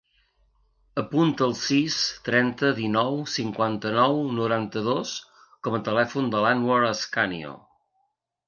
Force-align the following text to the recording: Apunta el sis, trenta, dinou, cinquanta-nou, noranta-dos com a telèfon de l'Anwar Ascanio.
Apunta 1.01 1.43
el 1.47 1.51
sis, 1.59 1.97
trenta, 2.29 2.71
dinou, 2.79 3.19
cinquanta-nou, 3.35 4.19
noranta-dos 4.41 5.13
com 5.69 5.79
a 5.81 5.85
telèfon 5.91 6.33
de 6.33 6.45
l'Anwar 6.47 6.81
Ascanio. 6.91 7.55